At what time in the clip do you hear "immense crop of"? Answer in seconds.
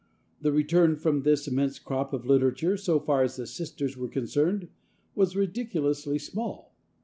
1.47-2.25